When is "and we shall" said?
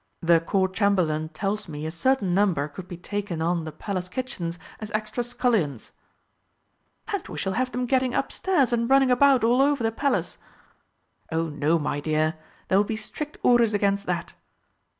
7.13-7.53